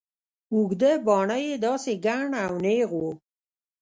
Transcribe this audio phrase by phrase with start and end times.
[0.53, 3.09] اوږده باڼه يې داسې گڼ او نېغ وو.